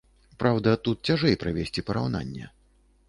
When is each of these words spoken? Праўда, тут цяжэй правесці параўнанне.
Праўда, 0.43 0.69
тут 0.87 0.97
цяжэй 1.11 1.37
правесці 1.43 1.85
параўнанне. 1.91 2.51